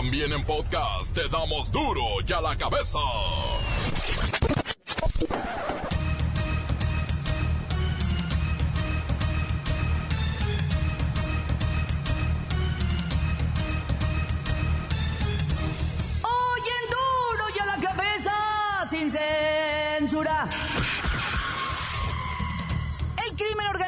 [0.00, 2.98] También en podcast te damos duro y a la cabeza.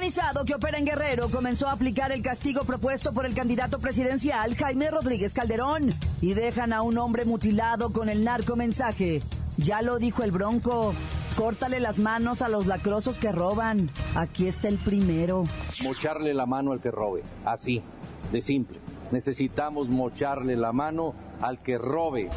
[0.03, 4.57] Organizado que opera en Guerrero comenzó a aplicar el castigo propuesto por el candidato presidencial
[4.57, 9.23] Jaime Rodríguez Calderón y dejan a un hombre mutilado con el narco mensaje.
[9.59, 10.93] Ya lo dijo el Bronco.
[11.37, 13.91] Córtale las manos a los lacrosos que roban.
[14.16, 15.45] Aquí está el primero.
[15.84, 17.23] mocharle la mano al que robe.
[17.45, 17.80] Así,
[18.32, 18.80] de simple.
[19.12, 22.29] Necesitamos mocharle la mano al que robe.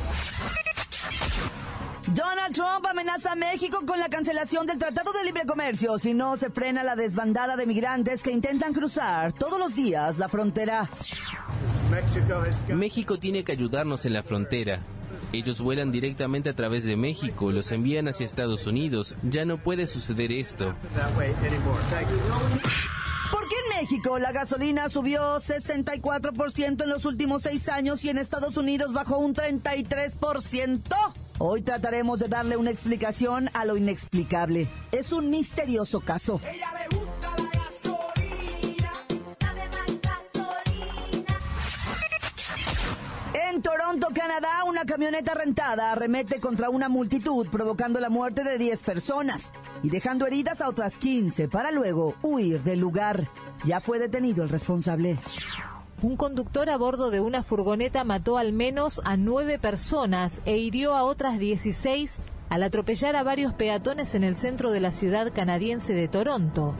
[2.16, 6.38] Donald Trump amenaza a México con la cancelación del Tratado de Libre Comercio si no
[6.38, 10.90] se frena la desbandada de migrantes que intentan cruzar todos los días la frontera.
[12.70, 14.80] México tiene que ayudarnos en la frontera.
[15.34, 19.18] Ellos vuelan directamente a través de México, los envían hacia Estados Unidos.
[19.22, 20.74] Ya no puede suceder esto.
[23.30, 28.20] ¿Por qué en México la gasolina subió 64% en los últimos seis años y en
[28.20, 31.25] Estados Unidos bajó un 33%?
[31.38, 34.68] Hoy trataremos de darle una explicación a lo inexplicable.
[34.94, 36.40] Es un misterioso caso.
[43.34, 48.84] En Toronto, Canadá, una camioneta rentada arremete contra una multitud, provocando la muerte de 10
[48.84, 49.52] personas
[49.84, 53.30] y dejando heridas a otras 15 para luego huir del lugar.
[53.66, 55.18] Ya fue detenido el responsable.
[56.06, 60.94] Un conductor a bordo de una furgoneta mató al menos a nueve personas e hirió
[60.94, 65.94] a otras 16 al atropellar a varios peatones en el centro de la ciudad canadiense
[65.96, 66.76] de Toronto.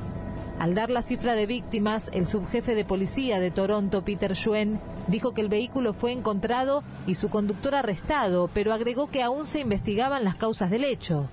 [0.60, 5.34] Al dar la cifra de víctimas, el subjefe de policía de Toronto, Peter Schwen, dijo
[5.34, 10.24] que el vehículo fue encontrado y su conductor arrestado, pero agregó que aún se investigaban
[10.24, 11.32] las causas del hecho.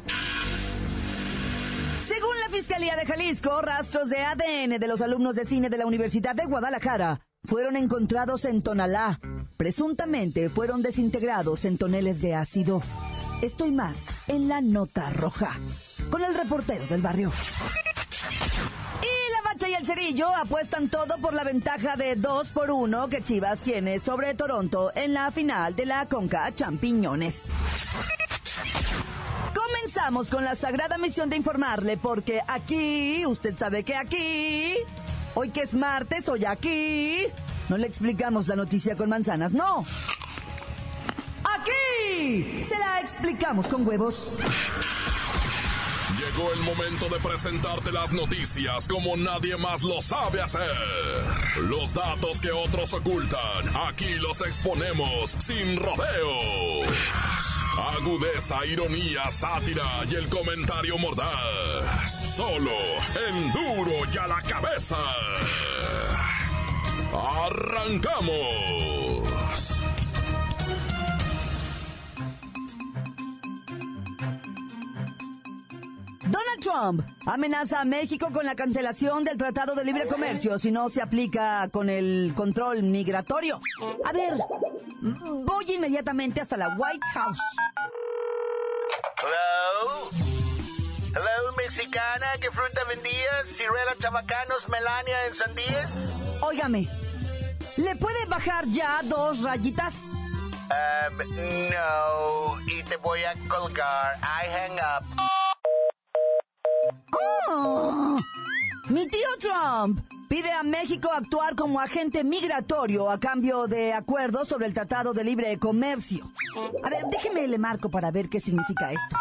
[1.98, 5.84] Según la Fiscalía de Jalisco, rastros de ADN de los alumnos de cine de la
[5.84, 7.20] Universidad de Guadalajara
[7.52, 9.20] fueron encontrados en Tonalá.
[9.58, 12.82] Presuntamente fueron desintegrados en toneles de ácido.
[13.42, 15.60] Estoy más en la nota roja,
[16.10, 17.30] con el reportero del barrio.
[19.02, 23.10] Y la Bacha y el Cerillo apuestan todo por la ventaja de 2 por 1
[23.10, 27.48] que Chivas tiene sobre Toronto en la final de la Conca Champiñones.
[29.54, 34.74] Comenzamos con la sagrada misión de informarle porque aquí, usted sabe que aquí,
[35.34, 37.18] hoy que es martes, hoy aquí,
[37.68, 39.84] no le explicamos la noticia con manzanas, no.
[41.44, 44.32] Aquí se la explicamos con huevos.
[46.18, 50.70] Llegó el momento de presentarte las noticias como nadie más lo sabe hacer.
[51.68, 56.88] Los datos que otros ocultan, aquí los exponemos sin rodeos.
[57.76, 62.36] Agudeza, ironía, sátira y el comentario mordaz.
[62.36, 62.70] Solo
[63.28, 64.98] en duro y a la cabeza.
[67.14, 68.62] ¡Arrancamos!
[76.24, 80.88] Donald Trump amenaza a México con la cancelación del Tratado de Libre Comercio si no
[80.88, 83.60] se aplica con el control migratorio.
[84.04, 84.34] A ver,
[85.02, 87.40] voy inmediatamente hasta la White House.
[89.18, 90.10] Hello.
[91.14, 93.44] Hello, mexicana, ¿qué fruta vendías?
[93.44, 96.14] ¿Ciruela, chabacanos, melania en sandías?
[96.40, 96.88] Óigame,
[97.76, 99.94] ¿le puede bajar ya dos rayitas?
[100.70, 101.18] Um,
[101.70, 104.16] no, y te voy a colgar.
[104.22, 105.04] I hang up.
[107.48, 108.18] Oh,
[108.88, 114.64] mi tío Trump pide a México actuar como agente migratorio a cambio de acuerdos sobre
[114.64, 116.32] el Tratado de Libre Comercio.
[116.82, 119.14] A ver, déjeme le marco para ver qué significa esto.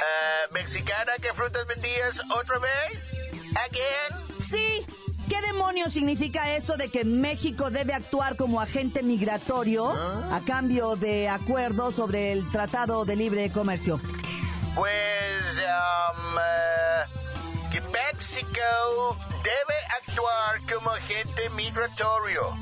[0.00, 3.14] Uh, mexicana, ¿qué frutas vendías otra vez?
[3.68, 4.40] Again?
[4.40, 4.86] Sí,
[5.28, 11.28] ¿qué demonios significa eso de que México debe actuar como agente migratorio a cambio de
[11.28, 14.00] acuerdos sobre el Tratado de Libre Comercio?
[14.74, 16.53] Pues, um, eh,
[18.24, 22.56] México debe actuar como agente migratorio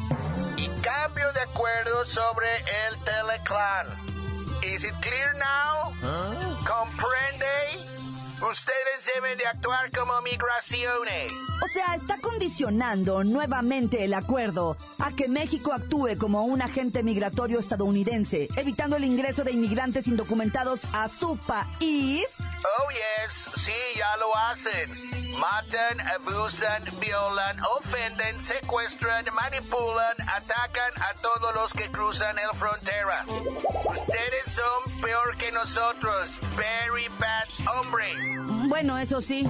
[0.56, 3.87] y cambio de acuerdo sobre el teleclan.
[4.64, 5.93] Is it clear now?
[6.67, 7.91] ¿Comprende?
[8.48, 11.32] Ustedes deben de actuar como migraciones.
[11.64, 17.60] O sea, está condicionando nuevamente el acuerdo a que México actúe como un agente migratorio
[17.60, 22.26] estadounidense, evitando el ingreso de inmigrantes indocumentados a su país.
[22.40, 24.90] Oh, yes, sí, ya lo hacen.
[25.38, 33.24] Matan, abusan, violan, ofenden, secuestran, manipulan, atacan a todos los que cruzan el frontera.
[33.88, 36.40] Ustedes son peor que nosotros.
[36.56, 37.46] Very bad
[37.76, 38.31] hombres.
[38.69, 39.49] Bueno, eso sí.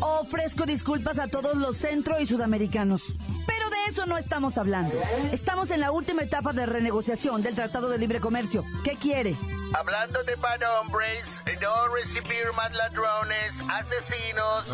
[0.00, 3.16] Ofrezco disculpas a todos los centro y sudamericanos.
[3.46, 4.94] Pero de eso no estamos hablando.
[5.32, 8.64] Estamos en la última etapa de renegociación del Tratado de Libre Comercio.
[8.84, 9.36] ¿Qué quiere?
[9.72, 14.64] Hablando de bad hombres, no recibir más ladrones, asesinos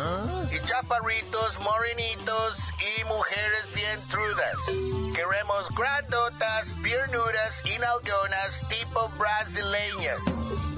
[0.51, 4.57] y chaparritos, morenitos y mujeres bien trudas.
[5.15, 10.19] Queremos grandotas, piernudas y nalgonas tipo brasileñas.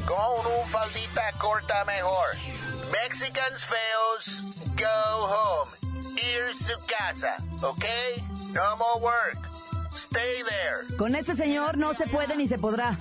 [0.10, 2.30] Con un faldita corta mejor.
[2.92, 4.42] Mexicans feos,
[4.76, 5.72] go home.
[6.16, 7.86] Ir su casa, ¿ok?
[8.56, 9.50] No more work.
[9.94, 10.98] Stay there.
[10.98, 12.98] Con ese señor no se puede ni se podrá.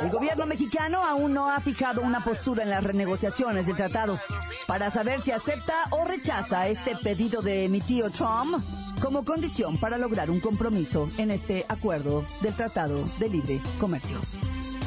[0.00, 4.18] El gobierno mexicano aún no ha fijado una postura en las renegociaciones del tratado
[4.66, 8.64] para saber si acepta o rechaza este pedido de mi tío Trump
[9.02, 14.18] como condición para lograr un compromiso en este acuerdo del Tratado de Libre Comercio.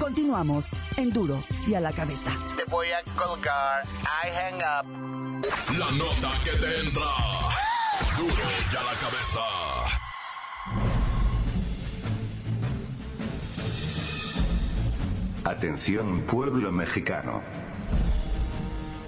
[0.01, 0.65] Continuamos
[0.97, 1.37] en duro
[1.67, 2.31] y a la cabeza.
[2.57, 3.83] Te voy a colgar.
[4.01, 4.87] I hang up.
[5.77, 7.03] La nota que te entra.
[8.17, 9.41] Duro y a la cabeza.
[15.43, 17.43] Atención pueblo mexicano.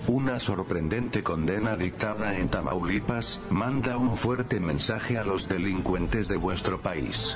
[0.06, 6.82] Una sorprendente condena dictada en Tamaulipas manda un fuerte mensaje a los delincuentes de vuestro
[6.82, 7.36] país.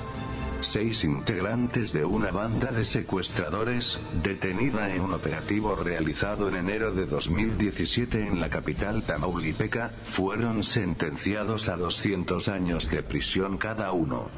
[0.61, 7.05] Seis integrantes de una banda de secuestradores, detenida en un operativo realizado en enero de
[7.05, 14.31] 2017 en la capital tamaulipeca, fueron sentenciados a 200 años de prisión cada uno.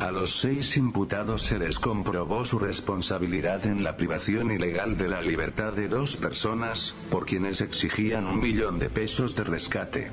[0.00, 5.20] A los seis imputados se les comprobó su responsabilidad en la privación ilegal de la
[5.20, 10.10] libertad de dos personas, por quienes exigían un millón de pesos de rescate.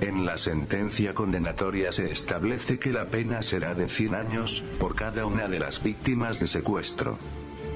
[0.00, 5.26] En la sentencia condenatoria se establece que la pena será de 100 años, por cada
[5.26, 7.18] una de las víctimas de secuestro.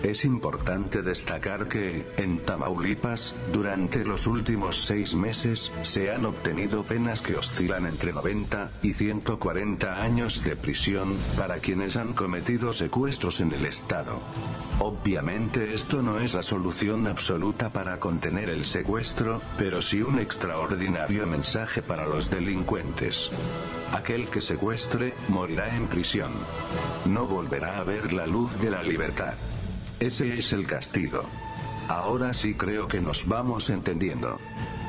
[0.02, 7.22] Es importante destacar que, en Tamaulipas, durante los últimos seis meses, se han obtenido penas
[7.22, 13.52] que oscilan entre 90 y 140 años de prisión, para quienes han cometido secuestros en
[13.52, 14.20] el Estado.
[14.78, 21.26] Obviamente esto no es la solución absoluta para contener el secuestro, pero sí un extraordinario
[21.26, 23.30] mensaje para los delincuentes.
[23.92, 26.32] Aquel que secuestre, morirá en prisión.
[27.06, 29.34] No volverá a ver la luz de la libertad.
[30.00, 31.24] Ese es el castigo.
[31.88, 34.38] Ahora sí creo que nos vamos entendiendo.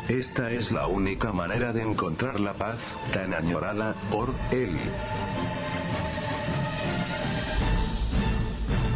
[0.07, 2.79] Esta es la única manera de encontrar la paz,
[3.13, 4.77] tan añorada, por él.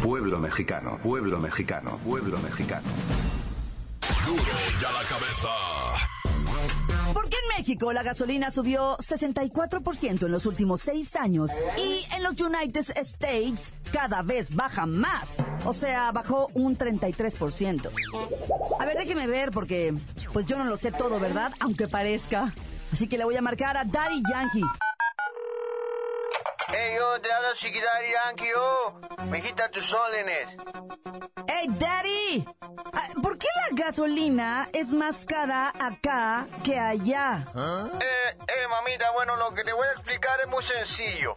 [0.02, 2.88] Pueblo mexicano, pueblo mexicano, pueblo mexicano.
[4.26, 4.42] Duro
[4.80, 6.19] y a la cabeza.
[7.12, 12.22] ¿Por qué en México la gasolina subió 64% en los últimos seis años y en
[12.22, 15.38] los United States cada vez baja más?
[15.64, 17.90] O sea, bajó un 33%.
[18.78, 19.94] A ver, déjeme ver porque
[20.32, 21.52] pues yo no lo sé todo, ¿verdad?
[21.60, 22.54] Aunque parezca.
[22.92, 24.64] Así que le voy a marcar a Daddy Yankee.
[26.72, 29.00] Hey, yo, te hablo Chiquitari Yankee, yo.
[29.26, 30.48] Mijita, tus órdenes.
[31.46, 32.44] ¡Hey, Daddy!
[32.92, 37.44] Ah, ¿Por qué la gasolina es más cara acá que allá?
[37.54, 41.34] Eh, eh, mamita, bueno, lo que te voy a explicar es muy sencillo.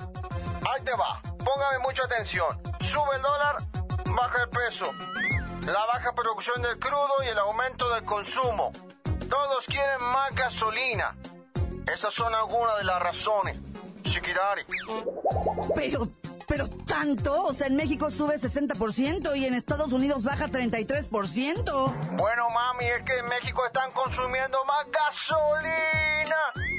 [0.69, 1.21] Ahí te va.
[1.43, 2.61] Póngame mucha atención.
[2.79, 3.57] Sube el dólar,
[4.15, 4.91] baja el peso.
[5.65, 8.71] La baja producción del crudo y el aumento del consumo.
[9.29, 11.15] Todos quieren más gasolina.
[11.91, 13.57] Esas son algunas de las razones.
[14.03, 14.63] Chiquitari.
[15.75, 16.07] Pero,
[16.47, 17.45] pero tanto.
[17.45, 22.17] O sea, en México sube 60% y en Estados Unidos baja 33%.
[22.17, 26.35] Bueno, mami, es que en México están consumiendo más gasolina.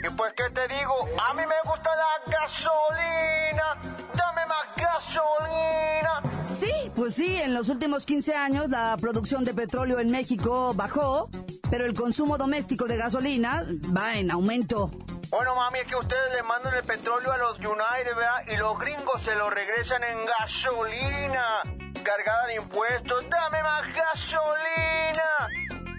[0.06, 0.94] Y pues, ¿qué te digo?
[1.28, 3.80] A mí me gusta la gasolina.
[4.14, 6.22] Dame más gasolina.
[6.60, 11.28] Sí, pues sí, en los últimos 15 años la producción de petróleo en México bajó,
[11.70, 13.66] pero el consumo doméstico de gasolina
[13.96, 14.90] va en aumento.
[15.30, 18.46] Bueno, mami, es que ustedes le mandan el petróleo a los United, ¿verdad?
[18.52, 21.62] Y los gringos se lo regresan en gasolina,
[22.02, 23.24] cargada de impuestos.
[23.28, 25.48] ¡Dame más gasolina!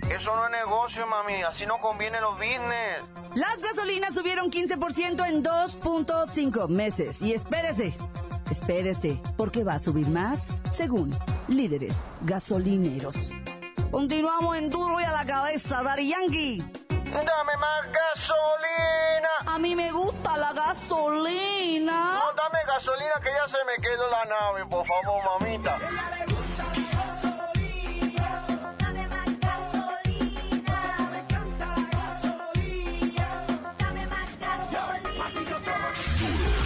[0.10, 1.44] Eso no es negocio, mami.
[1.44, 3.02] Así no conviene los business.
[3.34, 7.22] Las gasolinas subieron 15% en 2.5 meses.
[7.22, 7.98] Y espérese,
[8.50, 11.12] espérese, porque va a subir más, según
[11.50, 13.32] líderes gasolineros.
[13.92, 16.60] Continuamos en duro y a la cabeza, Dari Yankee.
[16.90, 19.05] ¡Dame más gasolina!
[19.46, 22.14] A mí me gusta la gasolina.
[22.16, 25.78] No, dame gasolina que ya se me quedó la nave, por favor, mamita.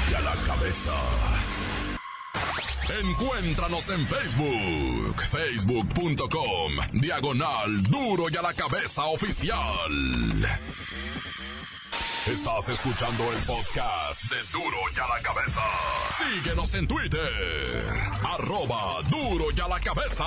[0.09, 0.93] y a la cabeza.
[3.01, 9.91] Encuéntranos en Facebook, facebook.com, diagonal duro y a la cabeza oficial.
[12.31, 15.61] Estás escuchando el podcast de Duro y a la cabeza.
[16.15, 17.83] Síguenos en Twitter,
[18.23, 20.25] arroba duro y a la cabeza.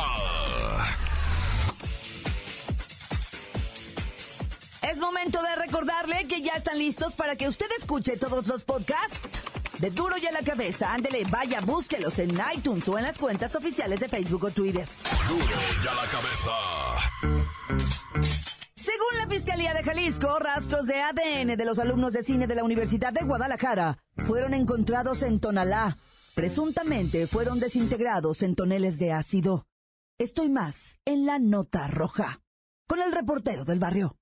[4.82, 9.20] Es momento de recordarle que ya están listos para que usted escuche todos los podcasts
[9.78, 10.92] de Duro y a la Cabeza.
[10.92, 14.88] Ándele, vaya, búsquelos en iTunes o en las cuentas oficiales de Facebook o Twitter.
[15.28, 15.44] Duro
[15.84, 16.52] y a la cabeza.
[18.82, 22.64] Según la Fiscalía de Jalisco, rastros de ADN de los alumnos de cine de la
[22.64, 25.98] Universidad de Guadalajara fueron encontrados en Tonalá.
[26.34, 29.66] Presuntamente fueron desintegrados en toneles de ácido.
[30.18, 32.40] Estoy más en la nota roja.
[32.88, 34.16] Con el reportero del barrio.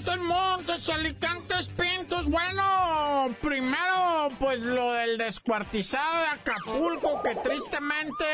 [0.00, 2.26] Montes, Montes, Alicantes, Pintos.
[2.26, 8.24] Bueno, primero, pues lo del descuartizado de Acapulco, que tristemente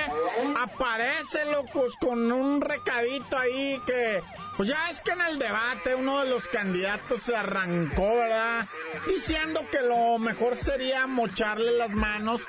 [0.57, 4.23] aparece, locos, con un recadito ahí que.
[4.57, 8.67] Pues ya es que en el debate uno de los candidatos se arrancó, ¿verdad?
[9.09, 12.43] Diciendo que lo mejor sería mocharle las manos,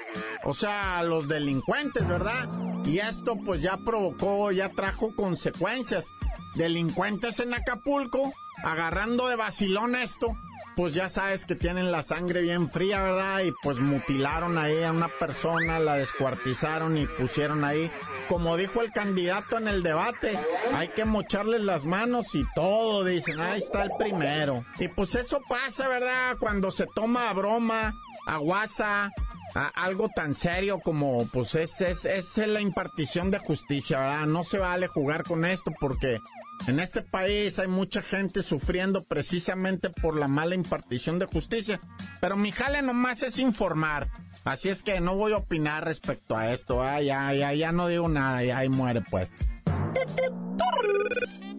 [0.43, 2.47] o sea, a los delincuentes, ¿verdad?
[2.85, 6.13] Y esto pues ya provocó, ya trajo consecuencias
[6.57, 8.33] delincuentes en Acapulco,
[8.63, 10.35] agarrando de vacilón esto,
[10.75, 13.39] pues ya sabes que tienen la sangre bien fría, ¿verdad?
[13.41, 17.91] Y pues mutilaron ahí a una persona, la descuartizaron y pusieron ahí,
[18.29, 20.37] como dijo el candidato en el debate,
[20.73, 24.65] hay que mocharles las manos y todo, dicen, ahí está el primero.
[24.79, 26.37] Y pues eso pasa, ¿verdad?
[26.39, 27.95] Cuando se toma a broma,
[28.27, 29.11] a guasa,
[29.55, 34.25] a algo tan serio como pues es, es, es la impartición de justicia, ¿verdad?
[34.25, 36.19] No se vale jugar con esto porque
[36.65, 41.79] en este país hay mucha gente sufriendo precisamente por la mala impartición de justicia.
[42.19, 44.09] Pero mi jale nomás es informar.
[44.43, 46.79] Así es que no voy a opinar respecto a esto.
[46.79, 47.01] ¿verdad?
[47.01, 49.31] ya, ya, ya no digo nada, ya ahí muere pues.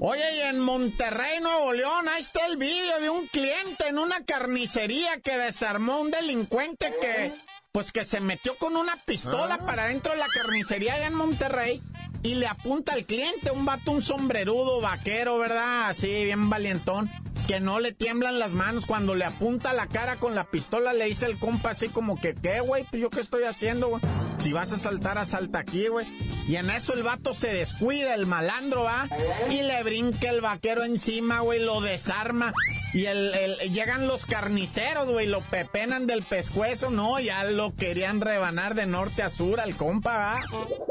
[0.00, 4.25] Oye, y en Monterrey, Nuevo León, ahí está el vídeo de un cliente en una
[4.25, 7.35] carnicería que desarmó un delincuente que,
[7.73, 11.83] pues que se metió con una pistola para dentro de la carnicería allá en Monterrey
[12.22, 15.88] y le apunta al cliente, un vato, un sombrerudo, vaquero, ¿verdad?
[15.88, 17.08] Así, bien valientón,
[17.46, 18.87] que no le tiemblan las manos.
[18.87, 22.34] Cuando le apunta la cara con la pistola, le dice el compa así como que,
[22.34, 22.84] ¿qué, güey?
[22.90, 24.02] Pues yo qué estoy haciendo, güey.
[24.38, 26.07] Si vas a saltar, asalta aquí, güey.
[26.47, 29.09] Y en eso el vato se descuida, el malandro, ¿va?
[29.50, 32.52] Y le brinca el vaquero encima, güey, lo desarma.
[32.95, 38.21] Y el, el- llegan los carniceros, güey, lo pepenan del pescuezo, no, ya lo querían
[38.21, 40.37] rebanar de norte a sur al compa, ¿va?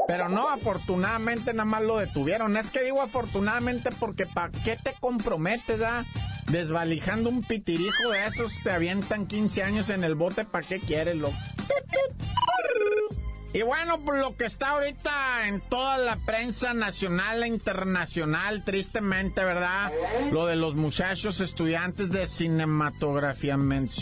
[0.06, 2.56] Pero no, afortunadamente nada más lo detuvieron.
[2.56, 6.04] Es que digo afortunadamente porque ¿para qué te comprometes, ah?
[6.46, 11.16] Desvalijando un pitirijo de esos, te avientan 15 años en el bote, ¿para qué quieres,
[11.16, 11.36] loco?
[13.54, 19.42] Y bueno, por lo que está ahorita en toda la prensa nacional e internacional, tristemente,
[19.42, 19.90] ¿verdad?
[20.30, 23.56] Lo de los muchachos estudiantes de cinematografía,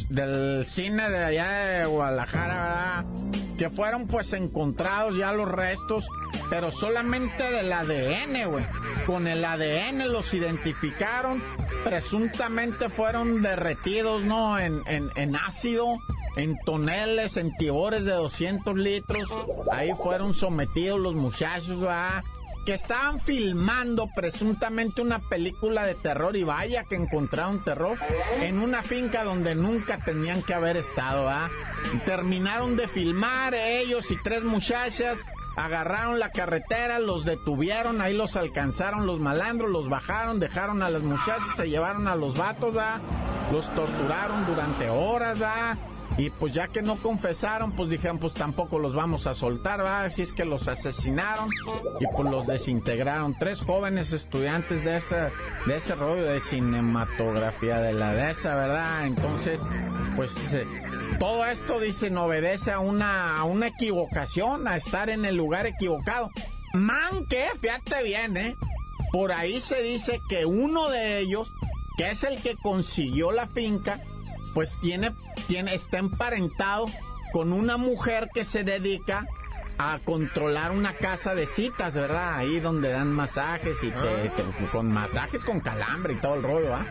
[0.09, 3.05] del cine de allá de Guadalajara, ¿verdad?
[3.57, 6.09] Que fueron pues encontrados ya los restos,
[6.51, 8.65] pero solamente del ADN, güey.
[9.07, 11.43] Con el ADN los identificaron,
[11.85, 14.59] presuntamente fueron derretidos, ¿no?
[14.59, 15.97] En, en, en ácido
[16.37, 19.29] en toneles, en tibores de 200 litros.
[19.73, 22.23] Ahí fueron sometidos los muchachos, ¿verdad?
[22.65, 27.97] Que estaban filmando presuntamente una película de terror y vaya que encontraron terror
[28.41, 31.49] en una finca donde nunca tenían que haber estado, ¿verdad?
[32.05, 35.25] Terminaron de filmar ellos y tres muchachas.
[35.57, 41.03] Agarraron la carretera, los detuvieron, ahí los alcanzaron los malandros, los bajaron, dejaron a las
[41.03, 43.01] muchachas, se llevaron a los vatos, ¿verdad?
[43.51, 45.39] Los torturaron durante horas.
[46.19, 50.05] Y pues ya que no confesaron, pues dijeron, pues tampoco los vamos a soltar, ¿va?
[50.05, 51.51] Así es que los asesinaron
[52.01, 53.37] y pues los desintegraron.
[53.39, 55.17] Tres jóvenes estudiantes de ese,
[55.67, 59.07] de ese rollo de cinematografía, de la de esa, ¿verdad?
[59.07, 59.63] Entonces,
[60.17, 60.67] pues eh,
[61.19, 66.31] todo esto, dicen, obedece a una, a una equivocación, a estar en el lugar equivocado.
[66.73, 68.57] Man, que, fíjate bien, ¿eh?
[69.13, 71.51] Por ahí se dice que uno de ellos,
[71.99, 74.01] que es el que consiguió la finca,
[74.57, 75.15] pues tiene,
[75.49, 76.87] tiene, está emparentado
[77.31, 79.27] con una mujer que se dedica
[79.79, 82.35] a controlar una casa de citas, ¿verdad?
[82.35, 86.87] Ahí donde dan masajes y te, con masajes con calambre y todo el rollo, ¿ah?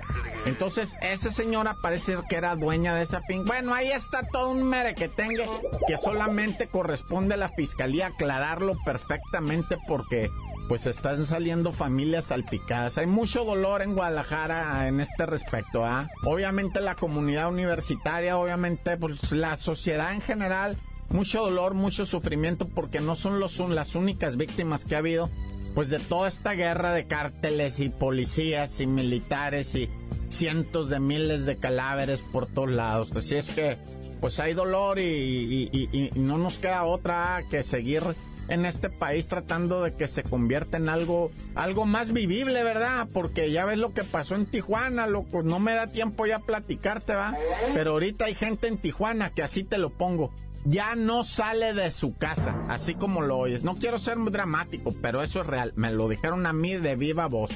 [0.45, 3.45] Entonces, esa señora parece que era dueña de esa fin.
[3.45, 5.49] Bueno, ahí está todo un merequetengue
[5.87, 10.29] que solamente corresponde a la fiscalía aclararlo perfectamente porque
[10.67, 12.97] pues están saliendo familias salpicadas.
[12.97, 16.07] Hay mucho dolor en Guadalajara en este respecto, ¿ah?
[16.23, 20.77] Obviamente la comunidad universitaria, obviamente pues la sociedad en general,
[21.09, 25.29] mucho dolor, mucho sufrimiento porque no son los, las únicas víctimas que ha habido
[25.73, 29.89] pues de toda esta guerra de cárteles y policías y militares y
[30.29, 33.11] cientos de miles de cadáveres por todos lados.
[33.15, 33.77] Así es que
[34.21, 38.03] pues hay dolor y, y no nos queda otra que seguir
[38.47, 43.07] en este país tratando de que se convierta en algo, algo más vivible, ¿verdad?
[43.11, 47.13] Porque ya ves lo que pasó en Tijuana, loco, no me da tiempo ya platicarte,
[47.13, 47.35] ¿va?
[47.73, 50.31] Pero ahorita hay gente en Tijuana que así te lo pongo.
[50.65, 53.63] Ya no sale de su casa, así como lo oyes.
[53.63, 55.73] No quiero ser muy dramático, pero eso es real.
[55.75, 57.51] Me lo dijeron a mí de viva voz.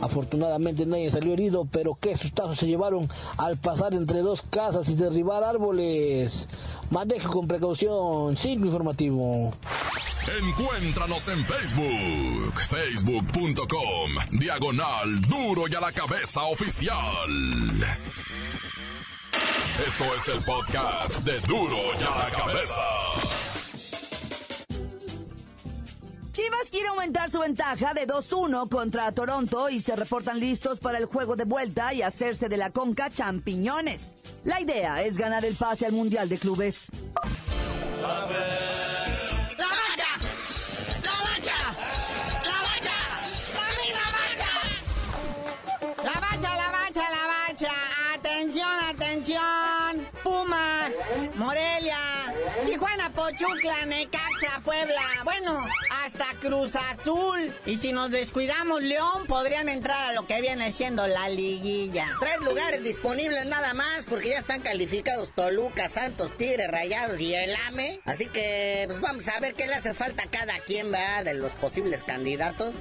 [0.01, 4.95] Afortunadamente nadie salió herido, pero qué sustazos se llevaron al pasar entre dos casas y
[4.95, 6.47] derribar árboles.
[6.91, 8.37] Manejo con precaución.
[8.37, 9.53] Cinco informativo.
[10.27, 16.95] Encuéntranos en Facebook, facebook.com, diagonal duro y a la cabeza oficial.
[19.87, 22.81] Esto es el podcast de duro y a la cabeza.
[26.31, 31.05] Chivas quiere aumentar su ventaja de 2-1 contra Toronto y se reportan listos para el
[31.05, 34.15] juego de vuelta y hacerse de la conca champiñones.
[34.43, 36.87] La idea es ganar el pase al Mundial de Clubes.
[53.39, 55.65] ជូនក្លានៃការ Necaxa, Puebla, bueno,
[56.03, 57.53] hasta Cruz Azul.
[57.65, 62.07] Y si nos descuidamos, León, podrían entrar a lo que viene siendo la liguilla.
[62.19, 67.55] Tres lugares disponibles nada más, porque ya están calificados Toluca, Santos, Tigre, Rayados y el
[67.67, 67.99] AME.
[68.05, 71.51] Así que, pues vamos a ver qué le hace falta cada quien, va De los
[71.53, 72.73] posibles candidatos.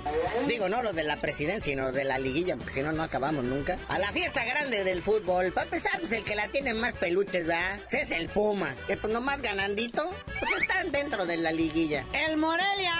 [0.47, 3.03] Digo, no los de la presidencia, sino los de la liguilla, porque si no, no
[3.03, 3.79] acabamos nunca.
[3.89, 5.53] A la fiesta grande del fútbol.
[5.53, 7.81] Para empezar, pues el que la tiene más peluches, ¿verdad?
[7.91, 8.75] Es el Puma.
[8.87, 12.05] Que pues nomás ganandito, pues están dentro de la liguilla.
[12.13, 12.95] El Morelia.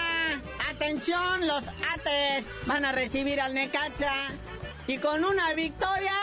[0.69, 4.13] Atención, los Ates van a recibir al Necaxa.
[4.87, 6.13] Y con una victoria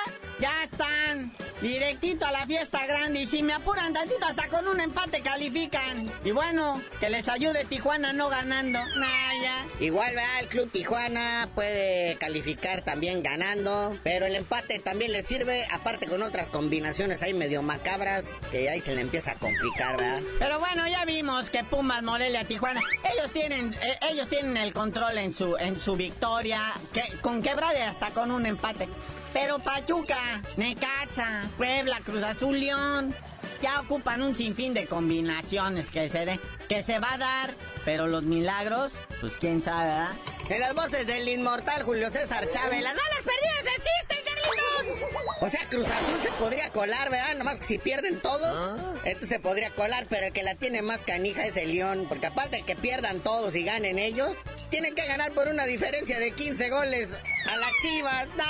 [0.41, 3.21] ya están directito a la fiesta grande.
[3.21, 6.11] Y si me apuran tantito, hasta con un empate califican.
[6.25, 8.79] Y bueno, que les ayude Tijuana no ganando.
[8.79, 9.67] Naya.
[9.81, 10.41] Igual, ¿verdad?
[10.41, 13.97] El Club Tijuana puede calificar también ganando.
[14.03, 15.67] Pero el empate también le sirve.
[15.71, 18.25] Aparte con otras combinaciones ahí medio macabras.
[18.51, 20.23] Que ahí se le empieza a complicar, ¿verdad?
[20.39, 22.81] Pero bueno, ya vimos que Pumas, Morelia, Tijuana.
[23.15, 26.61] Ellos tienen, eh, ellos tienen el control en su, en su victoria.
[26.93, 28.89] Que, con quebrada hasta con un empate.
[29.33, 33.15] Pero Pachuca, Necaxa, Puebla, Cruz Azul, León,
[33.61, 38.23] ya ocupan un sinfín de combinaciones que se, que se va a dar, pero los
[38.23, 40.13] milagros, pues quién sabe, ¿verdad?
[40.49, 45.19] En las voces del inmortal Julio César Chávez, las balas perdidas existen, Carlitos.
[45.41, 47.37] O sea, Cruz Azul se podría colar, ¿verdad?
[47.37, 48.95] Nomás que si pierden todos, ah.
[49.05, 52.27] entonces se podría colar, pero el que la tiene más canija es el León, porque
[52.27, 54.37] aparte de que pierdan todos y ganen ellos,
[54.71, 58.29] tienen que ganar por una diferencia de 15 goles a la Chivas.
[58.37, 58.45] No,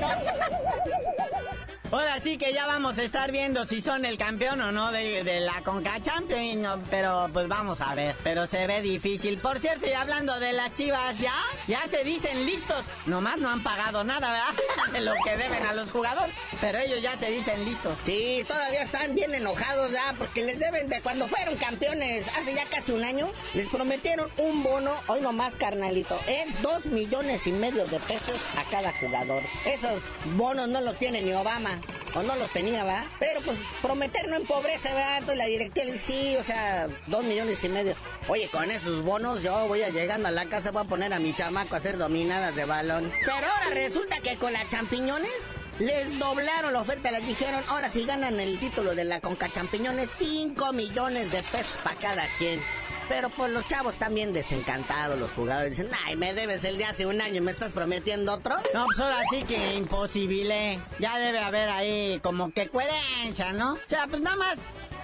[0.00, 1.73] bueno.
[1.94, 5.22] Ahora sí que ya vamos a estar viendo si son el campeón o no de,
[5.38, 8.16] la Conca Champions, pero pues vamos a ver.
[8.24, 9.38] Pero se ve difícil.
[9.38, 11.36] Por cierto, y hablando de las chivas, ya,
[11.68, 12.84] ya se dicen listos.
[13.06, 14.64] Nomás no han pagado nada, ¿verdad?
[14.92, 16.34] De lo que deben a los jugadores.
[16.60, 17.96] Pero ellos ya se dicen listos.
[18.02, 22.64] Sí, todavía están bien enojados, ya, porque les deben de cuando fueron campeones hace ya
[22.66, 23.30] casi un año.
[23.54, 28.68] Les prometieron un bono, hoy nomás, carnalito, en dos millones y medio de pesos a
[28.68, 29.44] cada jugador.
[29.64, 30.02] Esos
[30.36, 31.78] bonos no los tiene ni Obama
[32.14, 33.04] o no los tenía, ¿va?
[33.18, 35.18] Pero pues prometer no empobrece, ¿verdad?
[35.18, 37.96] Entonces la directiva le sí, o sea, dos millones y medio.
[38.28, 41.18] Oye, con esos bonos yo voy a llegando a la casa, voy a poner a
[41.18, 43.12] mi chamaco a hacer dominadas de balón.
[43.20, 45.32] Pero ahora resulta que con las champiñones
[45.78, 50.10] les doblaron la oferta, les dijeron, ahora si ganan el título de la Conca Champiñones,
[50.10, 52.60] 5 millones de pesos para cada quien.
[53.08, 57.06] Pero pues los chavos también desencantados, los jugadores dicen, ay, me debes el de hace
[57.06, 58.56] un año y me estás prometiendo otro.
[58.72, 60.78] No, pues ahora sí que imposible.
[60.98, 63.74] Ya debe haber ahí como que coherencia, ¿no?
[63.74, 64.58] O sea, pues nada más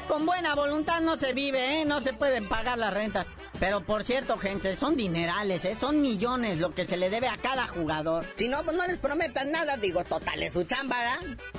[0.08, 1.84] con buena voluntad no se vive, ¿eh?
[1.84, 3.26] No se pueden pagar las rentas.
[3.61, 5.75] Pero por cierto, gente, son dinerales, ¿eh?
[5.75, 8.25] Son millones lo que se le debe a cada jugador.
[8.37, 10.96] Si no, pues no les prometan nada, digo, total, es su chamba,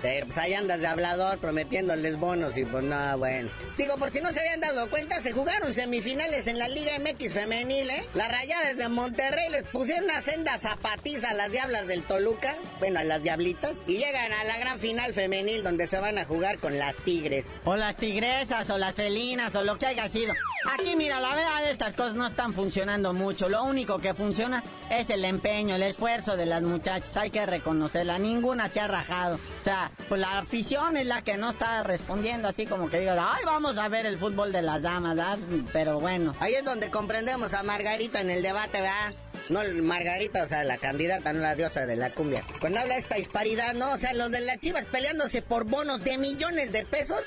[0.02, 3.52] Pero pues ahí andas de hablador prometiéndoles bonos y pues no, bueno.
[3.78, 7.34] Digo, por si no se habían dado cuenta, se jugaron semifinales en la Liga MX
[7.34, 8.04] femenil, ¿eh?
[8.16, 13.00] Las rayadas de Monterrey les pusieron una senda zapatiza a las diablas del Toluca, bueno,
[13.00, 16.58] a las diablitas, y llegan a la gran final femenil donde se van a jugar
[16.58, 17.46] con las Tigres.
[17.64, 20.34] O las Tigres o las felinas o lo que haya sido.
[20.70, 23.50] Aquí mira, la verdad estas cosas no están funcionando mucho.
[23.50, 27.18] Lo único que funciona es el empeño, el esfuerzo de las muchachas.
[27.18, 28.20] Hay que reconocerla.
[28.20, 29.36] Ninguna se ha rajado.
[29.36, 33.34] O sea, pues la afición es la que no está respondiendo así como que diga,
[33.34, 35.40] ay, vamos a ver el fútbol de las damas, ¿verdad?
[35.74, 36.36] Pero bueno.
[36.40, 39.14] Ahí es donde comprendemos a Margarita en el debate, ¿verdad?
[39.50, 42.44] No, Margarita, o sea, la candidata, no la diosa de la cumbia.
[42.60, 43.92] Cuando habla esta disparidad, ¿no?
[43.92, 47.22] O sea, los de las chivas peleándose por bonos de millones de pesos.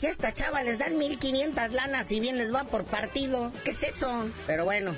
[0.00, 3.52] Y a esta chava les dan 1500 lanas y bien les va por partido.
[3.64, 4.28] ¿Qué es eso?
[4.46, 4.96] Pero bueno.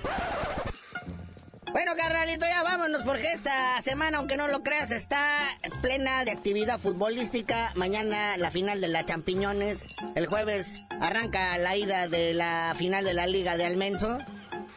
[1.73, 5.41] Bueno, carnalito, ya vámonos porque esta semana, aunque no lo creas, está
[5.81, 7.73] plena de actividad futbolística.
[7.75, 9.87] Mañana la final de la Champiñones.
[10.15, 14.19] El jueves arranca la ida de la final de la Liga de Almenso.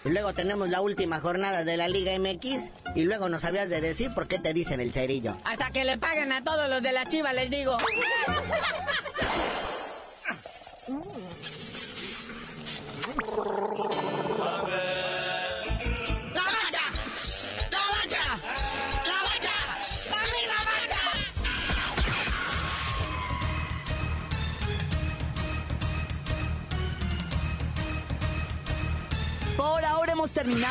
[0.06, 2.72] Y luego tenemos la última jornada de la Liga MX.
[2.96, 5.36] Y luego no sabías de decir por qué te dicen el cerillo.
[5.44, 7.78] Hasta que le paguen a todos los de la chiva, les digo.